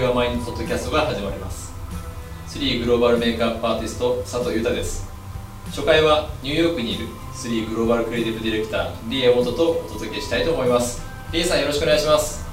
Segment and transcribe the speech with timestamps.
[0.00, 1.72] こんにちは 3TV フリーユアマインドポッドキャストが始まります。
[2.48, 5.06] 3グローバルメイクアップアーティスト佐藤裕太です。
[5.66, 11.02] 初回はニューヨークにいる3グローバルクリエイティブディレクターリエモトとお届けしたいと思います。
[11.32, 12.46] リエさんよろしくお願いします。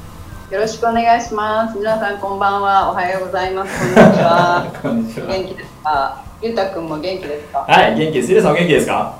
[0.51, 1.77] よろしくお願いします。
[1.77, 2.91] 皆さんこんばんは。
[2.91, 3.93] おはようございます。
[3.95, 4.65] こんにちは。
[4.83, 6.23] 元気ですか？
[6.41, 7.59] ゆうたくんも元気ですか？
[7.59, 8.31] はい元気です。
[8.31, 9.15] リエさんお元気ですか？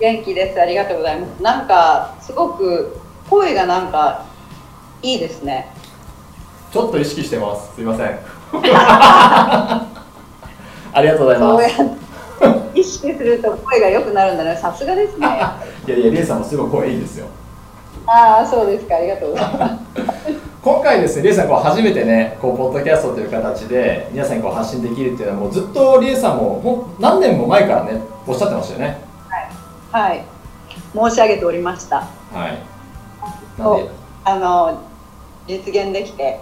[0.00, 0.60] 元気です。
[0.60, 1.42] ありがとうございます。
[1.42, 2.96] なんかすごく
[3.28, 4.24] 声がなんか
[5.02, 5.74] いいですね
[6.72, 7.74] ちょっと意識してます。
[7.74, 8.06] すいません。
[10.92, 12.00] ありがとうございます。
[12.74, 14.56] 意識すると声が良くなるんだね。
[14.56, 15.26] さすがですね。
[15.26, 17.26] あ いやいやリエさんもすごい声いいですよ。
[18.06, 18.96] あそうですか。
[18.96, 19.74] ありがとうございます。
[20.62, 29.00] 今回ですね、リエさんこう初めてね、こうポッドキャストという形で皆さんにこう発信できるっていうのはもうずっとリエさんももう何年も前からね、おっしゃってましたよね。
[29.90, 30.24] はい。
[30.94, 31.96] 申し上げておりました。
[31.96, 32.04] は
[32.48, 33.60] い。
[33.60, 33.90] なんで、
[34.24, 34.78] あの
[35.48, 36.40] 実現できて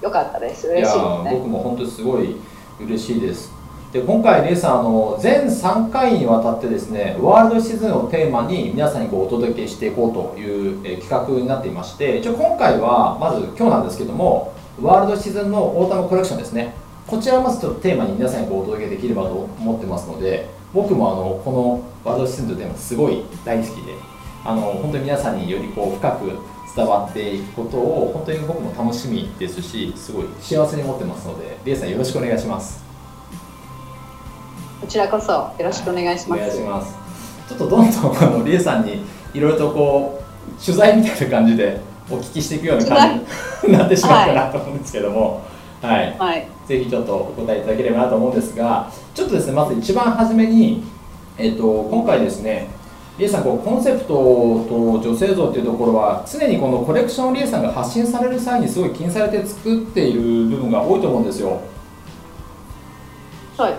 [0.00, 0.68] よかったです。
[0.68, 1.30] 嬉しいですね。
[1.32, 2.36] 僕も本当にすごい
[2.80, 3.58] 嬉しいです。
[3.92, 16.74] で今回リエさんあの全3回にわたってですねワールドシーズンをテーマに皆さんにこうお届けしていこうという、え企画になっていまして一応今回はまず今日なんですけどもワールドシーズンのオータムコレクションですね。
[17.06, 23.94] こちらをまずちょっとテーマに皆さんにこうお届けできればと思ってますので僕もあのこのワールドシーズンというテーマすごい大好きで
[24.44, 26.38] あの本当に皆さんによりこう深く
[26.76, 32.84] 伝わっていくことを本当に僕も楽しみですしすごい幸せに思ってますのでリエさんよろしくお願いします。
[34.80, 36.40] こちらこそよろしくお願いします。
[36.40, 36.96] お願いします
[37.48, 39.02] ちょっとどんどんあのリエさんに
[39.34, 43.20] いろいろとこう取材みたいな感じでお聞きしていくような感
[43.62, 45.42] じになってしまうかなと思うんですけども
[45.82, 46.46] はい、はい。
[46.66, 50.84] ぜひちょっとお答えいただければなと思うんですがちょっとですねまず一番初めに、
[51.36, 52.68] えっと今回ですね
[53.18, 61.60] リエさんこうコンセプトと女性像っていうところは常にこのコレクションをリエさんが発信される際にすごい気にされて作っている部分が多いと思うんですよ。
[63.56, 63.74] はい。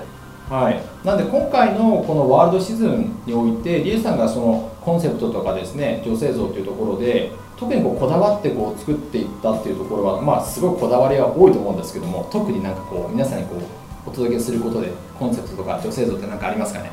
[0.50, 16.92] はい、なんで今回のこのワールドシーズンにおいてリエさんがそのコンセプトとかですね女性像というところで特にこうこだわってこう作っていったっていうところはまあすごいこだわりが多いと思うんですけども特になんかこう皆さんにこうお届けすることでコンセプトとか女性像って何かありますかね？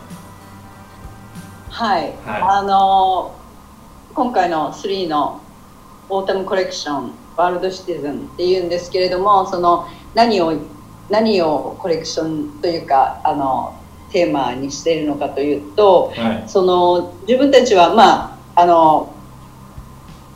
[1.76, 2.42] はい、はい。
[2.42, 3.34] あの
[4.14, 5.42] 今回の3の
[6.08, 10.54] オータムコレクションワールドシティズンっていうんですけれどもその何を
[11.10, 13.78] 何をコレクションというかあの
[14.10, 16.48] テーマにしているのかというとはい。
[16.48, 19.12] その自分たちはまああの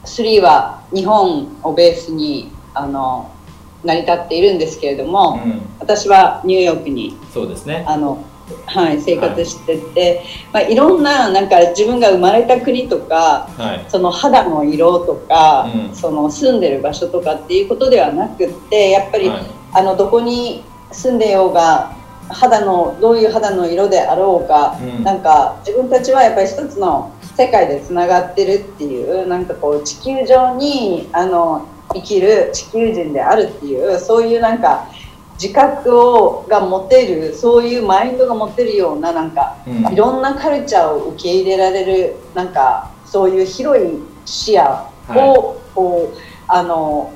[0.04, 3.34] 3は日本をベースにあの
[3.82, 7.82] 成り立っているんですけれども、うん、私はニューヨークにそうですね。
[7.88, 8.22] あの、
[8.66, 13.84] はい、生活してて、いまあ、いろんななんか自分が生まれた国とかはい。
[13.88, 15.94] その肌の色とか、うん。
[15.94, 19.46] その住んでる場所とかっていうことではなくってやっぱり、はい。
[19.72, 21.94] あのどこに住んでようが
[22.28, 25.04] 肌のどういう肌の色であろうが、うん。
[25.04, 34.86] なんか自分たちはやっぱり一つの世界でつながってるっていうなんかこう地球上にあの生きる地球人であるっていうそういうなんか
[35.40, 39.92] 自覚をが持てるそういうマインドが持てるようななんかうん。
[39.92, 44.66] いろんなカルチャーを受け入れられるなんかそういう広い視野を、
[45.08, 47.10] はこうあの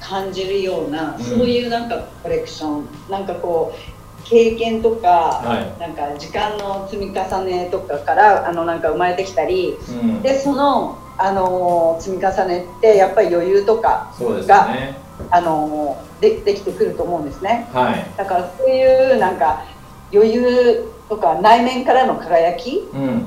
[0.00, 1.22] 感じるような、うん。
[1.22, 2.88] そういうなんかコレクション。
[3.10, 5.08] なんかこう経験とか、
[5.44, 5.80] はい。
[5.80, 14.98] なんか時間の積み重ねとかからあのなんか生まれてきたりうん、でそのあの積み重ねってやっぱり余裕とかそうですよね。
[15.30, 17.68] あのでできてくると思うんですね。
[17.72, 18.06] はい。
[18.16, 19.64] だからそういうなんか
[20.12, 22.88] 余裕とか内面からの輝き？
[22.92, 23.26] うん。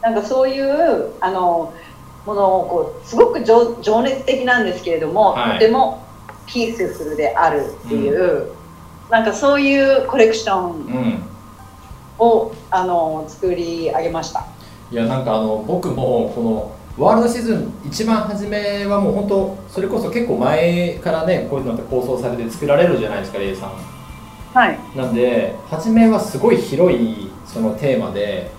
[0.00, 1.72] なんかそういうあの
[2.26, 5.58] ものをこうすごく情情熱的なんですけれども、はい。
[5.58, 6.04] とても
[6.46, 8.52] ピースフルであるっていう、
[9.10, 11.22] なんかそういうコレクションうん。
[12.18, 14.46] をあの作り上げました。
[14.92, 23.72] いやなんかあの僕もこのワールドシーズン一番初めはもう本当それこそ結構前からねこういうのって構想されて作られるじゃないですかレイさん。
[24.52, 28.50] はい、なんで初めはすごい広いそのテーマで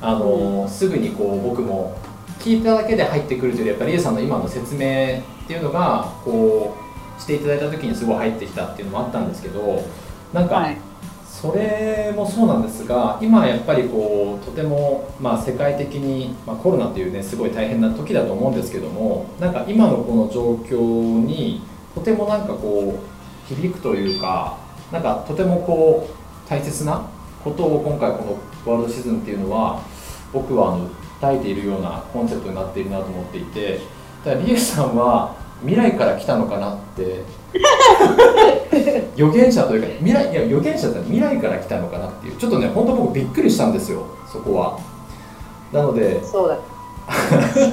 [0.00, 1.96] あの、すぐにこう僕も
[2.40, 6.74] 聞いただけで入ってくるというよりやっぱりレイさんの今の説明っていうのがこ
[7.18, 9.84] うしていただいた時にすごい入ってきたっていうのもあったんですけど
[10.32, 10.76] なんか、はい、
[11.42, 20.78] それもそうなんですが今やっぱりこうとても、まあ、世界的に、まあ、コロナというねすごい大変な時だと思うんですけどもなんか今のこの状況
[21.26, 21.60] に
[21.96, 24.56] とてもなんかこう響くというか
[24.92, 27.10] なんかとてもこう大切な
[27.42, 28.24] ことを今回こ
[28.64, 29.82] のワールドシーズンっていうのは
[30.32, 30.88] 僕はあの
[31.20, 33.80] 訴えているようなコンセプトになっているなと思っていて
[34.24, 37.24] だからリエさんは未来から来たのかなって
[39.16, 42.36] 預言者というか未来いや預言者って未来から来たのかなっていう。
[42.36, 44.78] ちょっとね本当僕びっくりしたんですよそこは。
[45.72, 46.56] なのでそうだ。
[47.52, 47.72] ス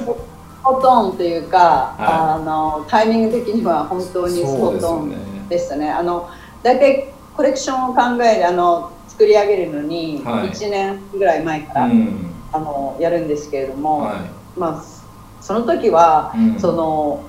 [0.62, 2.02] ポットオンというか、はい。
[2.02, 5.90] あのタイミング的には本当にスポットオンでしたね。
[5.90, 6.28] あの
[6.62, 10.50] 大体コレクションを考えるあの作り上げるのにはい。
[10.50, 12.26] 1年ぐらい前から、うん。
[12.52, 14.24] あのやるんですけれども、は
[14.56, 14.84] まあ
[15.40, 16.60] その時は、うん。
[16.60, 17.22] その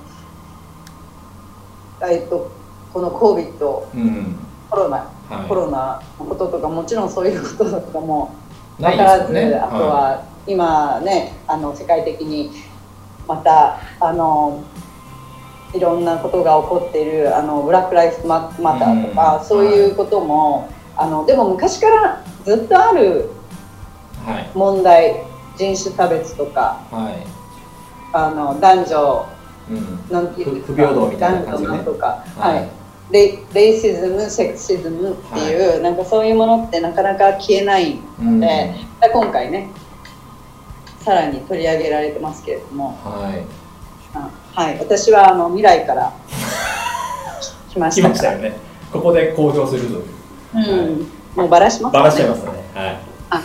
[2.08, 2.50] えっと
[2.92, 4.36] この COVID いうん。
[4.68, 5.48] コロナ、はい。
[5.48, 8.34] コロナのこととかもちろんそういうこととかも
[8.78, 12.50] 分からず、ねあとは今ねあの世界的に
[13.28, 14.64] またあの
[15.72, 19.44] いろんなことが起こっているあのブラック・ライフ・ママターとか、うん。
[19.44, 23.30] そういうことも、あのでも昔からずっとある
[24.26, 24.50] はい。
[24.54, 25.24] 問題
[25.56, 27.26] 人種差別とかはい。
[28.12, 29.31] あの男女うん
[30.10, 32.64] なんていうんですか不不平等みたいな感じでねとか、ははい。
[32.64, 32.68] い
[33.12, 38.40] レレイシズムセクシズムっていう、なんかそういうものってなかなか消えないうん。
[38.40, 38.74] ので、
[39.12, 39.68] 今回ね
[41.00, 43.44] さらに取り上げられてますけれども、はい。
[44.14, 46.12] あはい、私はあの未来から
[47.70, 48.08] 来まし来た。
[48.08, 48.56] からましたよね。
[48.92, 50.92] ここで公表するという。
[50.94, 51.06] うん、
[51.36, 52.50] もうバラしますバラしちゃいますね。
[52.74, 52.98] はい。
[53.30, 53.42] あ。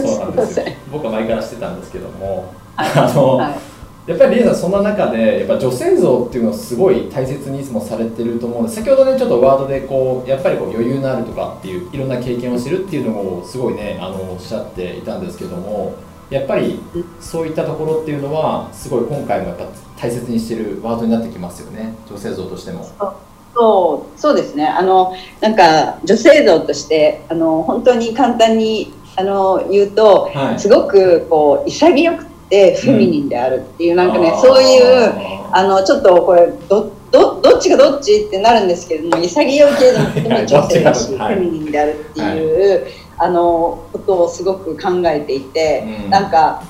[0.00, 0.66] そうなんですよ。
[0.90, 2.90] 僕は前からしてたんですけども、はい。
[2.96, 3.73] あの、はい
[4.06, 15.94] やっぱりリエさんそんな中でやっぱ女性像っていうのをすごい大切にいつもされてると思うんで先ほどねちょっとワードでこうやっぱりこう余裕のあるとかっていういろんな経験をしてるっていうのをすごいねあのおっしゃっていたんですけども
[16.28, 16.80] やっぱり
[17.18, 19.66] そういったところっていうのはすごい今回もやっぱ
[19.98, 22.86] 大切にしてるワードになってきますよね女性像としても。
[23.56, 35.12] そうそうですねあのなんか女性像としてあの本当に簡単にあの言うと、はいすごくこう潔くてフェミニンであるっていう、なんかねそういう
[35.52, 41.34] あのちょっとこれどどどっちがどっちってなるんですけれども潔いけれどもとても女性だし、はい。
[41.36, 42.86] フェミニンであるっていう、
[43.18, 46.10] あのことをすごく考えていて、うん。
[46.10, 46.64] なんか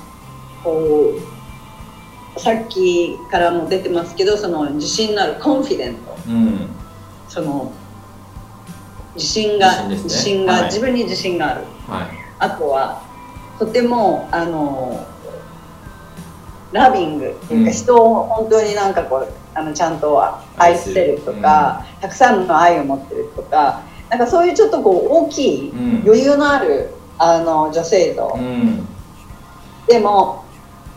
[0.63, 1.13] こ
[2.35, 6.15] うさっきからも出てますけどその自信のあるコンフィデント。
[6.27, 6.69] うん。
[7.27, 7.71] その
[9.15, 10.45] 自信が自信ね。
[10.45, 10.63] が、はい。
[10.65, 11.61] 自分に自信がある。
[11.87, 12.07] はい。
[12.37, 13.01] あとは
[13.57, 15.07] とてもあの
[16.75, 17.25] ラビング。
[17.27, 20.21] っていうか、うん人を本当になんかこうあのちゃんと
[20.57, 26.01] 愛せるとか、たくさんの愛を持ってるとかなんかそういうちょっとこう大きいうん。
[26.05, 28.85] 余裕のあるあの女性像、うん。
[29.87, 30.43] でも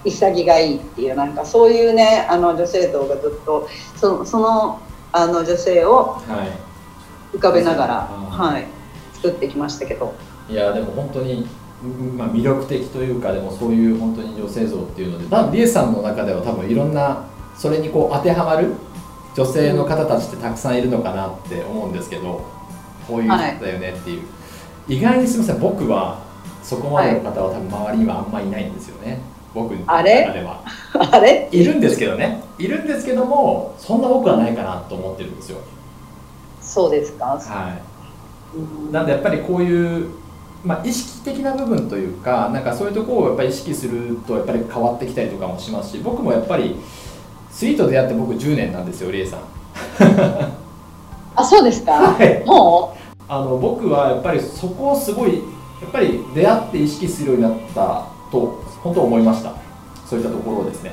[0.05, 4.81] 潔がいいっていうなんかそういうねあの女性像がずっとそその
[5.13, 7.37] あの女性をはい。
[7.37, 8.31] 浮かべながら、うん。
[8.31, 8.67] はい、
[9.13, 10.15] 作ってきましたけど。
[10.49, 11.68] いやでも本当に、うん
[12.17, 17.25] まあ、魅力的というかでもそういう本当に女性像っていうので多分リエさんの中では多分いろんな
[17.57, 18.73] それにこう当てはまる
[19.37, 22.45] 女性の方たちってたくさんいるのかなって思うんですけど
[23.07, 24.23] こういう人だよねっていう、
[24.89, 26.21] 意外にすみません僕は
[26.65, 29.21] そこまでの方は多分周りにはあんまりいないんですよね。
[29.55, 30.63] 僕の中あれでは。
[31.13, 31.49] あれ？
[31.53, 32.43] いるんですけどね。
[32.59, 35.59] いるんですけどもそんな僕はないかなと思ってるんですよ。
[36.61, 38.59] そうですか、はい。
[38.59, 40.11] うんなんでやっぱりこういう、
[40.65, 46.77] まあ、意識的な部分というかなんかそういうところをやっぱり意識するとやっぱり変わってきたりとかもしますし僕もやっぱり
[47.51, 49.41] スイートでやって僕10年なんですよリエさん。
[51.37, 52.45] あそうですか、はい。
[52.45, 52.97] も
[53.29, 55.35] あの僕はやっぱりそこをすごい
[55.81, 59.55] やっぱり出会って意識するようになったと本当思いました。
[60.07, 60.93] そういったところをですね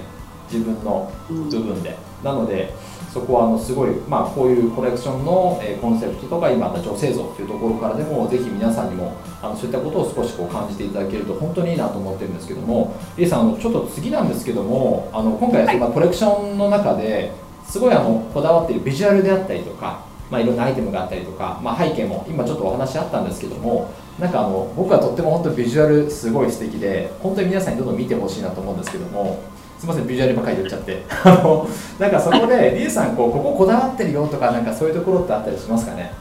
[0.52, 2.74] 自分のう、うん部分で、なので
[3.14, 17.32] そこはあのすごい、まあ、こういうコレクションの、えーコンセプトとか今あった女性像というところからでもぜひ皆さんにもあのそういったことを少しこう感じていただけると本当にいいなと思ってるんですけどもリエさんあのちょっと次なんですけどもあの今回そんなコレクションの中で
[17.68, 29.40] すごいあのこだわっているビジュアルであったりとか、まあ、いろんなアイテムがあったりとか、まあ、背景も今ちょっとお話あったんですけどもなんかあの僕はとっても本当ビジュアルすごい素敵で本当に皆さんにどんどん見てほしいなと思うんですけども
[29.80, 31.04] すみませんビジュアルばっかり言っちゃって。
[31.24, 31.68] あの
[32.00, 36.14] なんかそこでリエさんこうこここだわってるよとかなんかそういうところってあったりしますかね？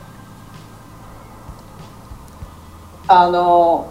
[3.06, 3.86] あの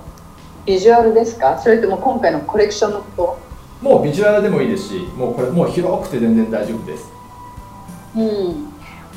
[0.66, 1.58] ビジュアルですか？
[1.60, 3.38] それとも今回のコレクションのこ
[3.82, 7.06] もうビジュアルでもいいですしもうこれもう広くて全然大丈夫です。
[8.16, 8.70] とうん。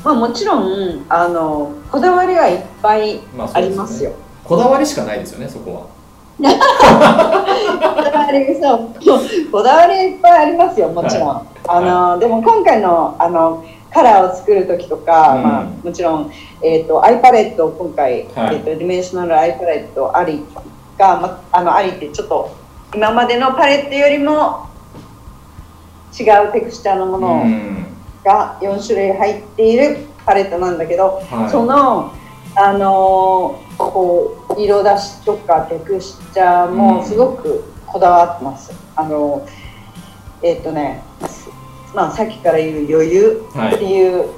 [0.03, 4.11] まあもちろんあのこだわりはいっぱいまあありますよ、
[4.43, 5.97] こだわりしかないですよねそこは
[8.27, 16.31] わりそうこだわりいっぱいありますよもちろん、あのでも今回のあのカラーを作る時とか、うんまあ、もちろん、
[16.61, 18.57] えー、とアイパレットを今回、はい。
[18.57, 20.43] えー、とディメンショナルアイパレットあり
[20.97, 22.55] が、まあのありってちょっと
[22.93, 24.69] 今までのパレットよりも
[26.19, 27.43] 違うテクスチャーのもの
[28.23, 31.49] が4種類入っているパレットなんだけど、はい。
[31.49, 32.13] その
[32.55, 37.63] あのーこう色出しとかテクスチャーもすごく
[37.97, 38.71] こだわってます。
[38.95, 39.47] あの
[40.43, 41.01] えっ、とね、
[41.95, 44.29] まあさっきから言う余裕っていう、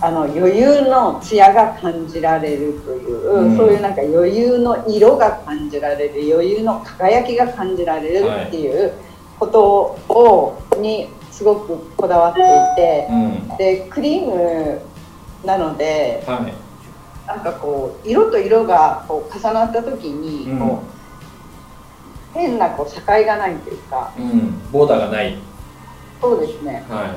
[0.00, 3.56] あの余裕の艶が感じられるという、うん。
[3.56, 8.92] そういうなんか余裕の色が感じられる余裕の輝きが感じられるっていう
[9.38, 12.42] ことをにすごくこだわってい
[12.74, 13.56] てうん。
[13.56, 14.80] でクリーム
[15.44, 16.52] なのではい。
[17.28, 20.58] なんかこう色と色がこう重なった時にうん。
[20.58, 20.97] こう、
[22.34, 24.12] 変なこう境がないというか。
[24.18, 24.70] うん。
[24.70, 25.36] ボーダーがない。
[26.20, 26.84] そうですね。
[26.88, 27.16] は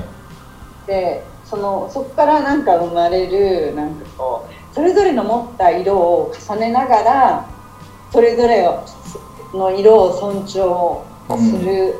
[0.86, 7.48] でそのそこからなんか生まれるなんかこうそれぞれの持った色を重ねながら
[8.10, 8.66] それぞれ
[9.52, 11.04] の色を尊重
[11.38, 11.94] する、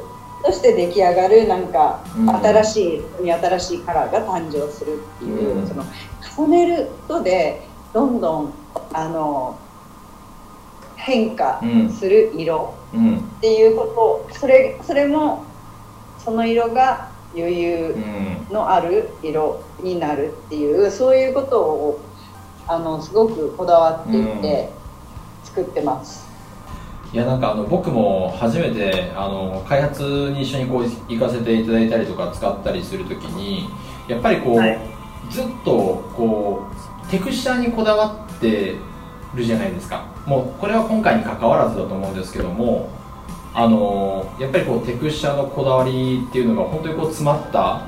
[0.44, 2.30] そして出来上がるなんかうん。
[2.30, 5.66] 新しい、新しいカラーが誕生するっていう、うん。
[5.66, 5.84] その
[6.36, 8.52] 重ねることでどんどん
[8.92, 9.58] あの
[10.96, 11.90] 変化うん。
[11.90, 12.74] する色。
[12.74, 15.44] いうんっていうことそれそれも
[16.18, 18.32] その色が余裕うん。
[18.52, 22.00] のある色になるっていうそういうことを
[22.68, 24.70] あのすごくこだわっていて
[25.42, 26.30] 作ってます。
[27.12, 33.68] いやなんかあの僕も初めてあの開発に一緒にこう行かせていただいたりとか使ったりするときに
[34.08, 34.78] やっぱりこう、はい。
[35.30, 36.66] ずっとこ
[37.06, 38.76] うテクスチャーにこだわって
[39.34, 42.88] るじゃないですかもうこれは今回に関わらずだと思うんですけども
[43.54, 47.82] あのやっぱりこうテクスチャーのこだわりっていうのが本当にこう詰まった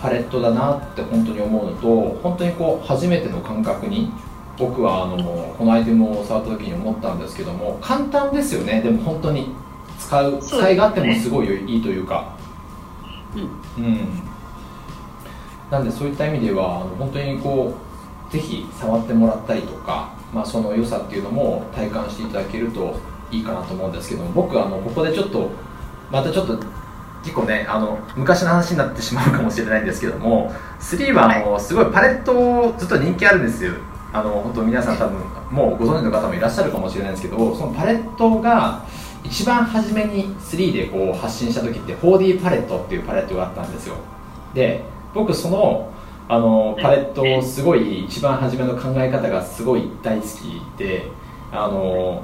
[0.00, 4.10] パレットだなって本当に思うのと本当にこう初めての感覚に
[4.58, 8.80] 僕はあのこのアイテムを触った時に思ったんですけども簡単ですよね。
[8.80, 9.54] でも本当に
[9.98, 12.36] 使う使い勝手もすごいいいというか。
[13.78, 14.22] うん、
[15.70, 17.74] なんでそういった意味ではあの本当にこ
[18.28, 22.96] うぜひ触ってもらったりとか、まあ、その良さっていうのも体感していただけると
[23.30, 25.50] いいかなと思うんですけども僕あのここでちょっと
[26.10, 26.58] またちょっと
[27.22, 33.74] 結構ねあの昔の話になってしまうかもしれないんですけども3はあのすごいパレットずっと人気あるんですよ。
[34.14, 35.18] あの本当皆さん多分
[35.50, 38.84] もうご存知の方もいらっしゃるかもしれないんですけどそのパレットが
[39.24, 43.96] 一番初めに3でこう発信した時って 4D パレットっていうパレットがあったんですよ。
[44.52, 44.84] で
[45.14, 45.90] 僕その
[46.32, 51.06] あのパレットをすごい一番初めの考え方がすごい大好きで
[51.50, 52.22] あの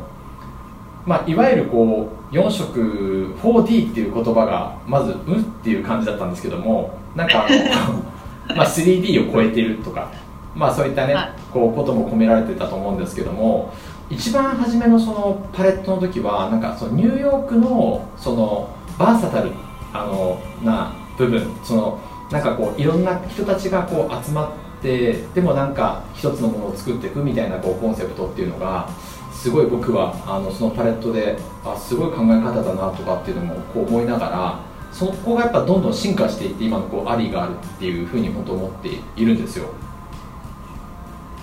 [1.04, 8.02] まあ、いわゆるこう4色 4D っていう言葉がまず「うん?」っていう感じだったんですけどもなんかあの、
[8.56, 10.08] まあ、3D を超えてるとか、
[10.54, 13.72] まあ、そういったね、はいこうことも込められてたと思うんですけども
[14.10, 19.50] 一番初めのそのパレットの時はなんかそのニューヨークのそのバーサタル
[19.94, 21.98] あのな部分その
[22.30, 28.88] なんかこういろんな人たちがこう集まってでもなんか一つのものを作っていくみたいなこうコンセプトっていうのが
[29.32, 34.60] すごい僕はあのそのパレットであすごい考え方だなとかっていうのもこう思いながら
[34.92, 39.68] そこがやっぱどんどん進化していって今のこうアリがあるっていうふうに本当思っているんですよ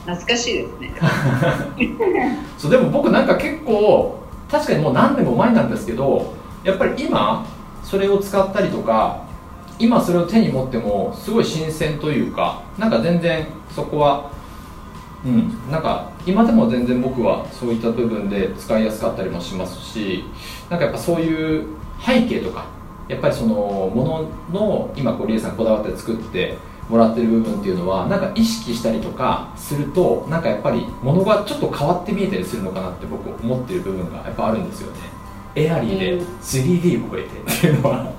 [0.05, 0.93] 懐かしいですね。
[2.59, 4.19] そうでも僕なんか結構
[4.51, 7.45] 確かにもう何年も前なんですけどやっぱり今
[7.83, 9.24] それを使ったりとか
[9.77, 14.31] 今それを手に持ってもすごい新鮮というかなんか全然そこは
[15.25, 20.23] うんなんか今でも全然僕はそういった部分で使いやすかったりもしますし
[20.69, 21.65] なんかやっぱそういう
[21.99, 22.65] 背景とか
[23.07, 26.57] やっぱりそのものの今こうリエさんこだわって作って
[26.89, 34.99] もらってる部分っていうのはなんか意識したりとかするとなんかやっぱりものがちょっと変わって見えたりするのかなって僕思ってる部分がやっぱあるんですよね。
[35.55, 36.25] エアリーでうん。
[36.39, 37.27] 3D を超えて
[37.57, 38.11] っていうのは。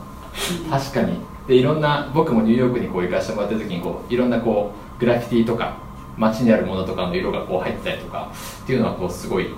[0.71, 5.77] 確かにでいろんな僕もニューヨークにこう行かせてもらった時にこういろんなこうグラフィティとか
[6.17, 9.49] 街にあるものとかの色がこう入ってたりとかっていうのはこうすごい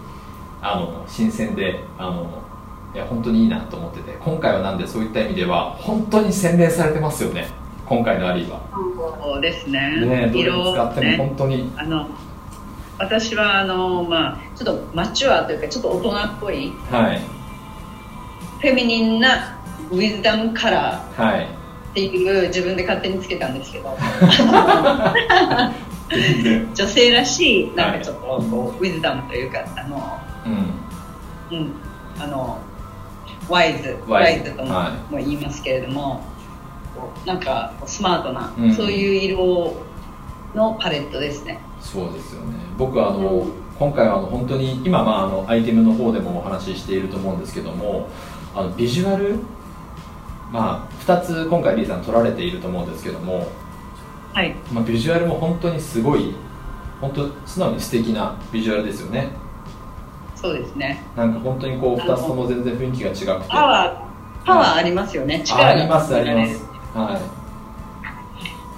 [0.61, 2.42] あの新鮮であの
[2.95, 7.49] いや本当にいいなと思ってて今回はなんでそういった意味では本当に洗練されてますよね。
[7.87, 8.61] 今回のアリーは。
[9.23, 10.04] そうですね。
[10.04, 11.16] ねどれ色を使ってもね。
[11.16, 12.07] 本当に、あの
[12.99, 17.21] 私はあのまあちょっとマチュアというかちょっと大人っぽいはい。
[18.61, 19.59] フェミニンな
[19.90, 21.23] ウィズダムカラー。
[21.23, 21.58] はい
[21.90, 23.97] っていう自分で勝手につけたんですけど。
[26.75, 30.18] 女性らしいなんかちょっとこうウィズダムというかあの
[31.50, 31.59] うん。
[31.59, 31.73] うん。
[32.18, 32.59] あの
[33.49, 34.75] ワイズワイズとも,、
[35.12, 36.23] 言いますけれども
[36.97, 38.75] こうなんかスマートな、うん。
[38.75, 39.75] そういう色
[40.54, 41.61] のパレットですね。
[41.80, 42.57] そうですよね。
[42.78, 43.52] 僕はあの、うん。
[43.78, 48.09] 今回はあの本当に今まああのアイテムの方でもお話ししていると思うんですけども
[48.54, 49.37] あのビジュアル
[50.50, 53.49] まあ2つ今回リーさん取られていると思うんですけども
[54.33, 54.55] はい。
[54.73, 56.35] まあ、ビジュアルも本当にすごい
[57.00, 59.31] 本当素直に素敵なビジュアルですよね。
[60.37, 61.02] そうですね。
[61.17, 63.50] なんか本当にこう2つとも全然雰囲気が違くて。
[63.50, 65.71] パワーパワーありますよね、力が。
[65.71, 66.64] ありますあります。
[66.95, 67.21] は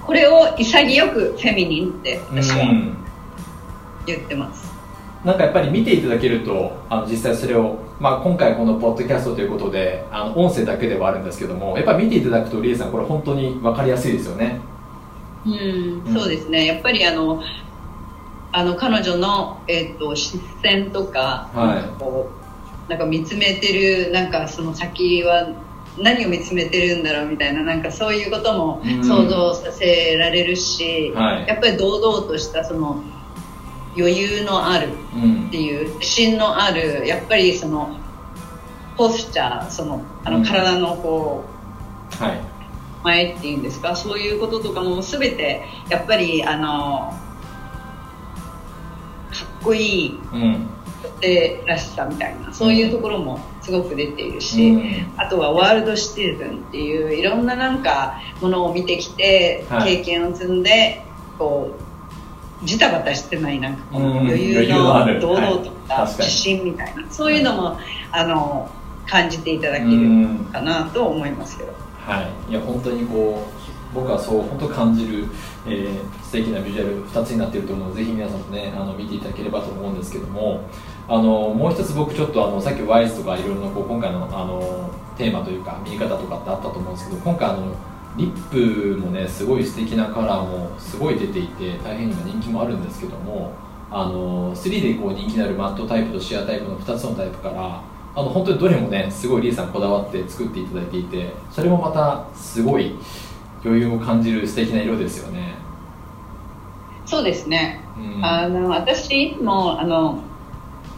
[0.07, 2.97] これを潔くフェミニンってい私はうん。
[4.07, 4.73] 言ってます、
[5.25, 14.59] なんかやっぱり見ていただけるとあの実際それを、まあ、今回このポッドキャストということであの音声だけではあるんですけどもやっぱり見ていただくとリエさんこれ本当に分かりやすいですよね。
[15.45, 15.53] うん
[16.07, 16.15] うん。
[16.15, 16.65] そうですね。
[16.65, 17.43] やっぱりあの
[18.53, 22.01] あの彼女の、えっと視線とか,、はい。
[22.01, 22.31] こ
[22.89, 23.73] うなんか見つめて
[24.07, 25.49] るなんかその先は
[25.99, 29.05] 何を見つめてるんだろうみたいななんかそういうこともうん。
[29.05, 31.47] 想像させられるし、はい。
[31.47, 33.03] やっぱり堂々としたその
[33.97, 37.97] 余裕のあるうんっていう自信のあるやっぱりその
[38.97, 40.43] ポスチャーそのあうん。
[40.43, 41.45] の体のこ
[42.21, 42.41] う、はい。
[43.03, 43.97] 前っていうんですか？
[43.97, 47.17] そういうこととかも全てやっぱりあの
[49.33, 50.69] かっこいいうん
[51.03, 55.13] 女性らしさみたいなそういうところもすごく出ているし、うん。
[55.17, 59.97] あとはワールドシティズンっていういろんななんかものを見てきて、はい。
[59.97, 61.03] 経験を積んで
[61.39, 61.83] こう
[62.65, 65.15] ジタバタしてないなんかこのうん余裕のある。
[65.15, 67.79] の堂々とかに自信みたいな、そういうのも
[68.13, 68.71] あの
[69.07, 71.73] 感じていただけうるんかなと思いますけど。
[72.01, 75.27] はい、いや本当にこう僕はそう本当感じる、
[75.67, 80.69] えー、素敵なビジュアル2つになっていると思うのでぜひ皆さんもねあの見ていただければと思うんですけども
[81.09, 87.75] あのもう一つ僕ちょっとあのさっきワイズとかいろいろなこう今回のあのテーマというか見え方とかってあったと思うんですけど今回あの
[88.17, 93.53] リップもねすごい素敵なカラーもすごい出ていて大変今人気もあるんですけども
[93.91, 97.83] あの3でこう人気のあるマットタイプとシアタイプの2つのタイプから
[98.15, 102.97] あの本当にどれもねすごいリエさんこだわって作っていただいていてそれもまたすごい
[103.65, 105.55] 余裕を感じる素敵な色ですよね、
[107.05, 107.81] そうですね。
[107.99, 110.23] うん、あの私もあの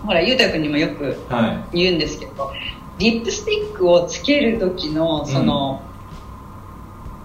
[0.04, 2.52] ほらゆうたくんにもよくは言うんですけど
[2.98, 5.82] リップスティックをつける時のその、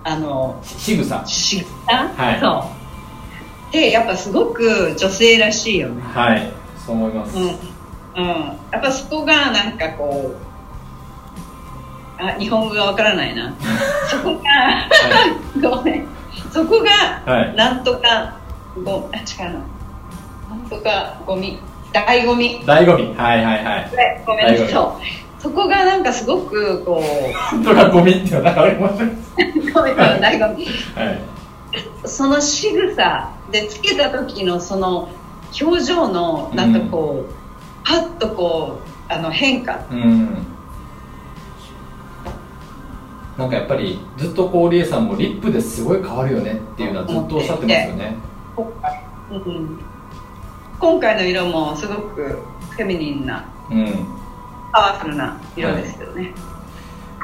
[0.07, 1.21] あの仕草。
[1.25, 2.39] 仕草、はい。
[2.39, 2.71] そ
[3.69, 3.73] う。
[3.73, 6.01] でやっぱすごく女性らしいよね。
[6.01, 6.49] はい。
[6.85, 7.51] そう思います、うん、うん、
[8.71, 13.53] やっぱそこがなんかこうあ日本語がわからないな。
[14.09, 14.89] そこが、
[15.69, 16.07] ごめん。
[16.53, 17.55] そこがはい。
[17.55, 18.33] なんとか
[18.85, 19.59] ごあ違うな。
[20.49, 21.59] なんとかゴミ。
[21.91, 22.61] 醍醐味。
[22.65, 23.13] 醍醐味。
[23.17, 23.89] はいはいはい。
[23.91, 24.47] でごめん。
[24.47, 27.01] なさいそこがなんかすごくこ
[27.51, 31.21] 本当がゴミっていうのが分かりませんうごめんなさい醍醐味はい。
[32.05, 35.09] その仕草でつけた時のその
[35.61, 37.33] 表情のなんかこう、
[37.85, 39.85] パッとこうあの変化。
[39.91, 40.45] うん。
[43.37, 48.15] なんかやっぱりずっとこうリエさんもリップですごい変わるよねっていうのはずっとおっしゃってますよね。
[50.79, 52.39] 今回の色もすごく
[52.71, 54.17] フェミニンなうん
[54.71, 56.33] パワフルな色ですよね、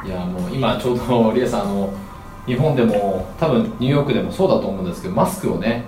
[0.04, 1.92] いやもう今ちょうどリエさんあの
[2.46, 5.84] 日本でも多分ニューヨークでもそうだと思うんですけどマスクをね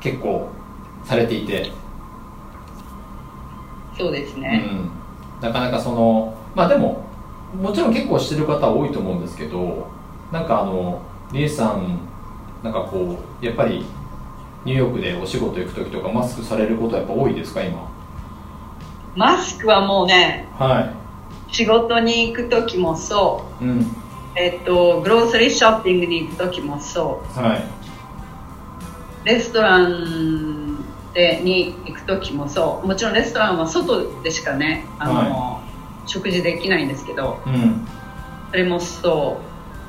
[0.00, 0.48] 結構
[1.04, 1.72] されていて、
[3.96, 4.90] そうですうね、ん、
[5.40, 7.04] なかなかそのまあでも
[7.60, 9.88] もちろん結構してる方多いと思うんですけど
[10.30, 11.00] なんかあの
[11.32, 11.98] リエさん
[12.62, 13.84] なんかこうやっぱり
[14.64, 17.87] ニューヨークでお仕事行く時とかマスクされることはやっぱ多いですか今？
[19.18, 20.94] マスクはもうねは
[21.50, 23.64] 仕事に行く時もそう。
[23.64, 23.96] いうん。
[24.36, 27.58] えっとグローサリーショッピングに行く時もそはい。
[29.24, 32.86] うレストランでに行く時もそう。
[32.86, 35.62] もちろんレストランは外でしかねあの、
[36.06, 37.40] 食事できないんですけど。
[37.44, 37.88] うん。
[38.52, 39.44] それもそう。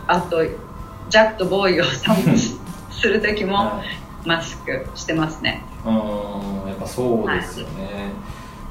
[0.07, 3.83] あとジャックとボーイを散歩すする時もは
[4.25, 4.27] い。
[4.27, 5.63] マスクしてますね。
[5.85, 8.08] うーんやっぱそうですよね、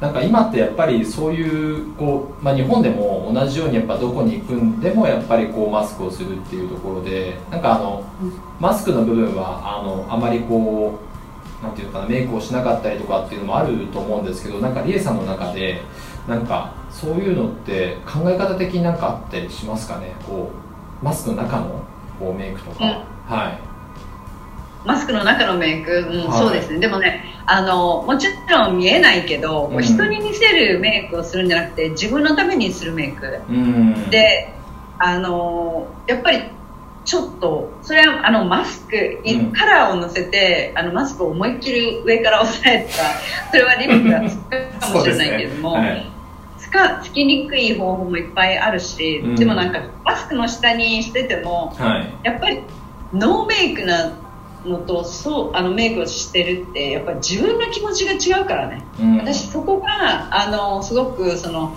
[0.01, 8.33] なんか今ってやっぱりそういうこう、まあ、日本でも同じようにやっぱどこに行くんでもやっぱりこうマスクをするっていうところでなんかあの、うん。
[8.61, 10.99] マスクの部分はあのあまりこ
[11.61, 15.81] うなんていうのかなメイクをしなかったりとかっていうのもあると思うんですけどなんかリエさんの中で
[16.29, 20.15] なんかそういうのって考え方的になんかあったりしますかね？
[20.25, 20.51] こ
[21.03, 21.83] うマスクの中の
[22.21, 22.91] こうメイクとか、うん。
[23.35, 23.68] はい
[24.85, 26.79] マスクの中のメイク、うんはいそうですね。
[26.79, 29.83] でもねあのもちろん見えないけど、うん。
[29.83, 33.41] 人に見せるメイクをするんじゃなくて自分のためにするメイク。
[33.49, 34.11] うん。
[34.11, 34.55] で
[34.99, 36.43] あのやっぱり
[37.05, 39.53] ちょっとそれはあのマスク、いうん。
[39.53, 45.79] カラーを乗せてあのマスクを思いっきり上から押さえたそれはリップがつくかもしれないけれども、
[46.59, 49.37] つかつきにくい方法もいっぱいあるし、うん。
[49.37, 52.13] でもなんかマスクの下にしててもはい。
[52.25, 52.61] やっぱり
[53.15, 54.13] ノーメイクな
[54.65, 59.17] のとそうあのメイクをしてるってやっぱり自分の気持ちが違うからね、うん。
[59.19, 61.77] 私そこがあのすごくその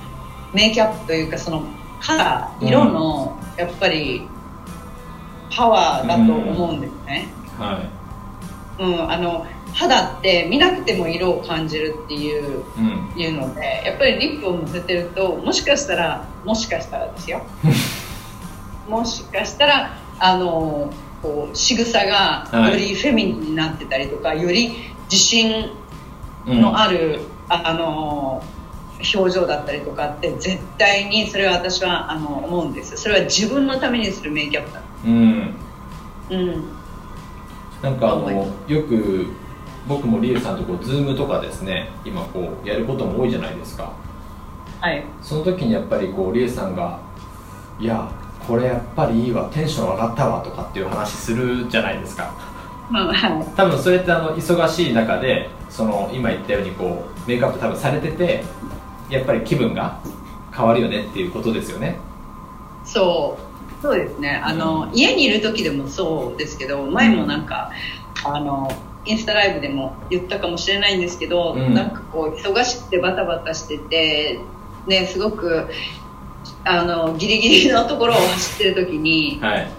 [0.54, 1.64] メイキャップというかその
[2.00, 4.28] カラー色のやっぱり
[5.56, 7.90] パワーだと思うんですね、は
[8.80, 13.22] うんあの肌って見なくても色を感じるっていういうん。
[13.22, 17.42] いうのでやっぱりリップをのせてるともしかしたらもしかしたらですよ。
[18.90, 20.92] もしかしたらあの
[21.22, 22.72] こう仕草がはい。
[22.72, 24.76] よりフェミニンになってたりとか、より
[25.12, 25.72] 自信
[26.48, 26.62] うん。
[26.62, 28.44] のある、ああの
[29.16, 32.98] 表情だったりとかって絶対にそれは私はあの思うんです。
[32.98, 34.82] それは自分のためにするメイキャップだ。
[35.06, 35.56] うん。
[36.30, 36.64] うん。
[37.82, 38.32] なんかあのは
[38.68, 38.72] い。
[38.72, 39.28] よく
[39.88, 43.92] 僕もリエさんとこうズームとかですね今こうやることも多いじゃないですか。
[44.80, 45.04] はい。
[45.22, 47.00] その時にやっぱりこうリエさんが
[47.80, 48.12] 「いや
[48.48, 52.34] これやっぱりいいわテンション上がったわ」とかっていう話するじゃないですか。
[52.90, 53.46] まあはい。
[53.56, 58.44] 多分それってあの忙しい中でその今言ったようにこうメイクアップ多分されてて
[59.10, 60.00] やっぱり気分が
[60.56, 61.98] 変わるよねっていうことですよね。
[62.84, 63.82] そう。
[63.82, 64.42] そうですね。
[64.44, 67.72] あの、家にいる時でもそうですけど前もなんか、
[68.24, 68.72] あの
[69.06, 71.74] インスタライブでも言ったかもしれないんですけど、うん。
[71.74, 74.40] なんかこう忙しくてバタバタしてて
[74.86, 75.68] ねすごく
[76.64, 79.72] あのギリギリのところを走ってる時にはい。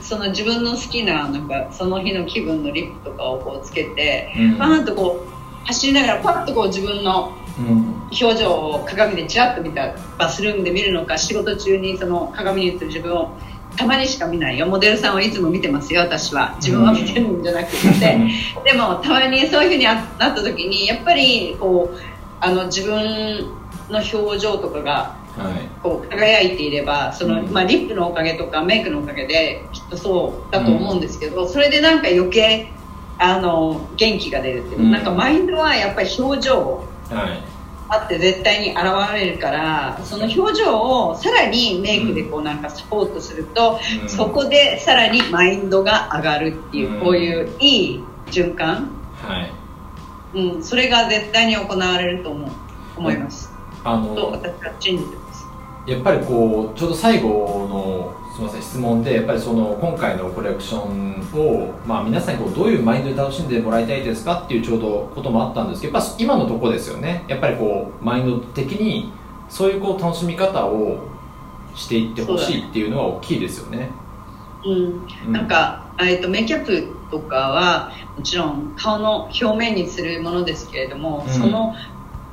[0.00, 4.56] その自分の好きななんかその日の気分のリップとかをこうつけて、うん。
[4.56, 7.98] パーンとこう走りながらパッとこう自分のうん。
[8.10, 13.36] 表情を鏡でチラッと見たバスルームで見るのか仕事中にその鏡に映る自分を
[13.76, 14.66] たまにしか見ないよ。
[14.66, 16.54] モデルさんはいつも見てますよ私は。
[16.56, 18.18] 自分は見てるんじゃなくて、
[18.64, 21.98] でもたまにそういうふうになった時にやっぱりこう
[22.40, 23.50] あの自分
[23.90, 25.17] の表情とかがはい
[25.82, 27.52] こう輝いていればその、うん。
[27.52, 32.72] まあ、リップのおかげとかメイクのおかげできっとそうだと思うんですけど、それでなんか余計
[33.18, 34.90] あの元気が出るっていう、うん。
[34.90, 37.42] なんかマインドはやっぱり表情はい
[37.90, 38.82] あって絶対に現
[39.14, 44.08] れるからその表情をさらにメイクでこうなんかサポートすると、うん。
[44.08, 47.00] そこでさらにマインドが上がるっていう、うん。
[47.00, 48.90] こういういい循環、
[49.22, 49.52] はい。
[50.34, 52.50] うん、それが絶対に行われると思う
[52.98, 53.50] 思います、
[53.84, 55.27] あとの私は信じてます
[55.88, 67.24] やっぱりこうちょうど最後のすみません質問でやっぱりその今回のコレクションを、まあ、皆さんにこうどういうマインドで楽しんでもらいたいですかっていうちょうどこともあったんですけどやっぱ今のところですよね。
[67.26, 69.10] やっぱりこうマインド的に
[69.48, 71.08] そういうこう楽しみ方を
[71.74, 73.90] していってほしいっていうのは大きいですよね。
[74.64, 74.72] うん。
[75.26, 75.32] うん。
[75.32, 81.32] なんか、えっとメイキャップとかはもちろん顔の表面にするものですけれども、うん。
[81.32, 81.74] その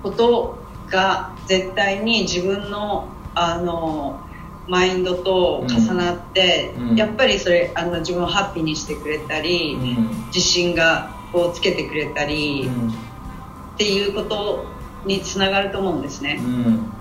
[0.03, 0.57] こと
[0.89, 4.19] が絶対に自分のあの
[4.67, 6.95] マインドと重なって、うん。
[6.95, 10.25] やっぱりそれあの自分をハッピーにしてくれたり、うん。
[10.27, 12.89] 自信がこうつけてくれたり、うん。
[12.89, 14.65] っていうこと
[15.05, 16.39] につながると思うんですね。
[16.41, 16.91] うん。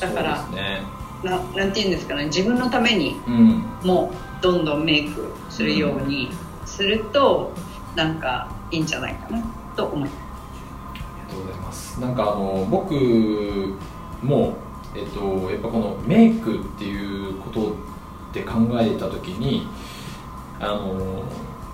[0.00, 0.82] だからね。
[1.22, 2.26] ななんて言うんですかね。
[2.26, 3.64] 自分のためにうん。
[3.82, 6.30] もうどんどんメイクするように
[6.64, 7.52] すると、
[7.94, 9.42] なんかいいんじゃないかな
[9.76, 10.24] と思います。
[10.92, 12.00] ありがとうございます。
[12.00, 12.94] なんかあの僕
[14.24, 14.56] も
[14.94, 17.74] えっとやっぱこのメイクっていうこと
[18.32, 19.66] で考えた時に
[20.60, 21.22] あの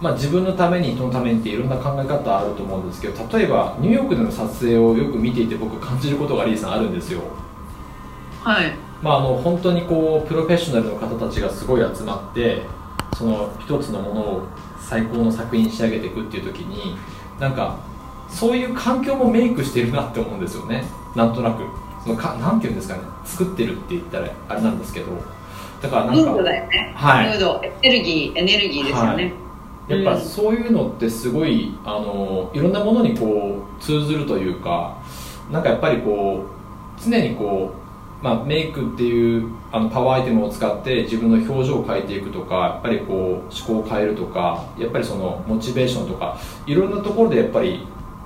[0.01, 7.21] まあ自分のために人のためにっていろんな考え方あると思うんですけど例えばニューヨークでの撮影をよく見ていて僕感じることがリーさんあるんですよ。
[8.43, 8.73] はい。
[9.03, 12.63] まあ、あの本当にこうプロフェッショナルの方たちがすごい集まって
[13.17, 14.43] その一つのものを
[14.79, 16.97] 最高の作品に仕上げていくっていう時に
[17.39, 17.79] なんか
[18.29, 20.85] そういう環境もメイクしてるなって思うんですよね
[21.17, 21.65] なんとなく
[22.05, 25.13] そのかなんていうんですかね作ってるって言ったらあれなんですけど
[25.83, 26.93] だからなんかムードだよね。
[26.95, 29.33] はいムード、エネルギー、エネルギーですよね。
[29.89, 34.97] やっぱうんそういうのってすごいあのいろんなものにこう通ずるというか
[35.51, 37.73] なんかやっぱりこう常にこ
[38.21, 43.17] う、まあ、メイクっていうあのパワーアイテムを使って自分の表情を変えていくとかやっぱりこう
[43.71, 47.85] 思考を変えるとかやっぱりそのモチベーションとかいろんなところでやっぱり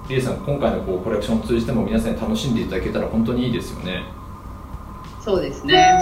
[0.08, 4.04] リエさん今回のこうコレクションを通じても皆さんに楽しんでいただけたら本当にいいですよね。
[5.20, 5.98] そうですね。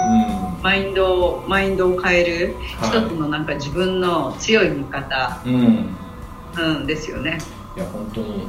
[0.59, 5.97] うマインドを、マインドを変える、はい一つのなんか自分の強い味方、ん、うん
[6.57, 7.39] うん、ですよね。
[7.75, 8.47] いや本当に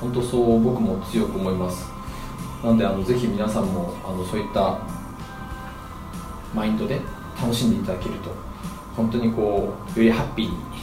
[0.00, 1.88] 本当そう僕も強く思います
[2.62, 4.78] なのであのぜひ皆さんもあのそういった
[6.54, 7.00] マインドで
[7.40, 8.30] 楽しんでいただけると
[8.96, 10.77] 本当にこうよりハッピーにい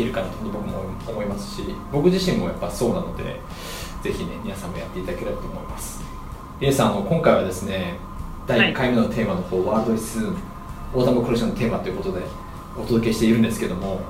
[0.00, 3.40] けるかなと僕も思いますし僕自身もやっぱそうなので
[4.02, 6.02] ぜひね皆さんもやっていただければと思います。
[6.60, 7.96] リエさんあの今回はですね
[8.46, 10.18] 第1回目のテーマのこう、ワールドリス
[10.92, 12.22] オーダムコレクションのテーマということで
[12.76, 14.00] お届けしているんですけども、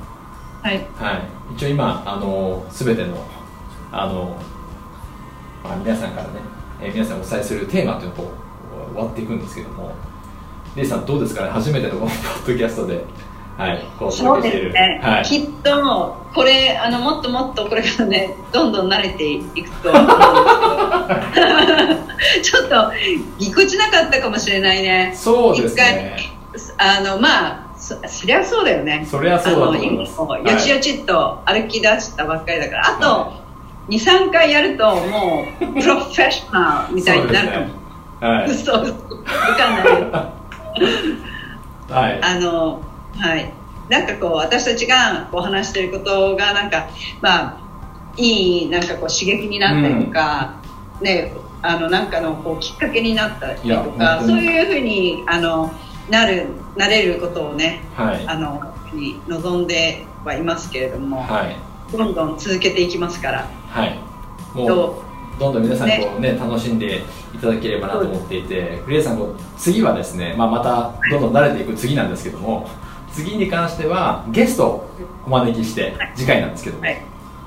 [0.63, 3.17] はい、はい、一応今あの全ての
[3.93, 4.37] あの、
[5.63, 6.41] まあ、皆さんからね、
[6.81, 8.31] えー皆さんにお伝えするテーマというのを
[8.95, 9.93] 終わっていくんですけども
[10.75, 11.51] レイさんどうですかね？
[11.51, 13.05] 初めてのポッドキャストで、
[13.61, 20.03] はい、こうおそうですね、はい、きっとこれあのもっともっとこれからね どんどん慣れていくと思う。
[20.03, 22.93] んですけどちょっと
[23.39, 25.13] ぎこちなかったかもしれないね。
[25.15, 26.17] そうですね。
[26.79, 29.07] あのまあそそりゃそうだよね。
[29.11, 30.17] そりゃそうだと思います。
[30.19, 33.33] あの今よちよちっと歩き出したばっかりだから、あと
[33.91, 38.99] 23回やるともうプロフェッショナルみたいになるかも、はい、 嘘嘘わ
[39.57, 40.09] かんないよ。
[41.91, 42.81] はい、あの
[43.17, 43.53] はい。
[43.89, 46.89] なんかこう私たちがこう話してることがなんか
[47.21, 47.61] まあ
[48.17, 50.61] いいなんかこう刺激になったりとか、
[51.01, 55.71] ねあのなんかのこうきっかけになったりとかそういうふうにあの
[56.09, 56.47] なる
[56.77, 61.57] なれることをねはい、あのに望んではいますけれども、はい、
[61.93, 63.49] どんどん続けていきますから。
[63.69, 63.99] はい、
[64.55, 65.05] もうと
[65.39, 67.03] どんどん皆さんこうね楽しんで
[67.35, 72.69] いただければなと思っていて、グレイさんこう次はですね、まあまたどんどん慣れていく次なんですけども、
[73.13, 74.91] 次に関してはゲストを
[75.27, 77.03] お招きして次回なんですけども、はい。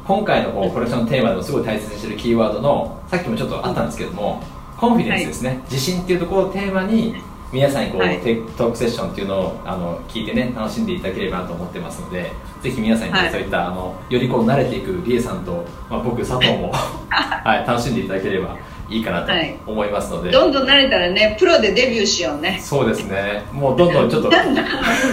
[0.06, 4.44] 今回のこうコレクションのテーマでもすごい大切にしてるキーワードのさっきもちょっとあったんですけども、
[4.78, 7.16] コンフィデンスですね、自信っていうところをテーマに
[7.54, 8.20] 皆さんにこう、はい。
[8.20, 13.32] テトークセッションっていうのをあの聞いてね楽しんでいただければなと思ってますのでぜひ皆さんにね、はい。
[13.32, 16.72] そういったあのよりこう慣れていくリエさんと、まあ、僕佐藤も、
[17.10, 18.58] はい、楽しんでいただければ
[18.94, 22.60] いいかなとはい思いますので、どんどん慣れたらねプロでデビューしようね。
[22.62, 23.44] そうですね。
[23.52, 24.30] もうどんどんちょっと。
[24.30, 24.54] 何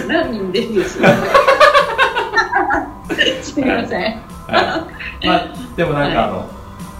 [0.07, 1.11] 何人デビューするの？
[3.41, 4.11] すみません、は
[5.21, 5.27] い。
[5.27, 6.47] まあ、でもなんかあの、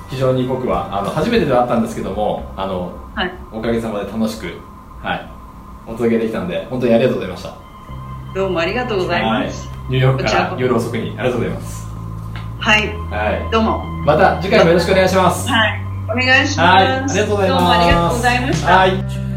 [0.09, 4.57] 非常に僕はあの初めてではあったんですけどもあのはい、おかげさまで楽しく、
[5.01, 5.29] はい、
[5.85, 7.53] お届けできたので本当にありがとうございました。
[8.33, 9.67] どうもありがとうございます。
[9.67, 11.87] はい、ニューヨークから夜遅くにありがとうございます、
[12.59, 13.83] はい、はどうも。
[14.03, 15.49] い、また次回もよろしくお願いします。
[15.49, 15.80] はい
[16.11, 16.75] お願いします。
[16.75, 17.57] はいありがとうございます。
[17.57, 18.77] どうもありがとうございました。
[18.77, 19.30] はい